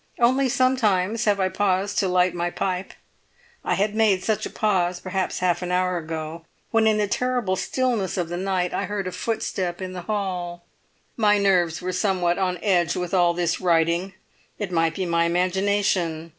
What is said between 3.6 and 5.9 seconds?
I had made such a pause, perhaps half an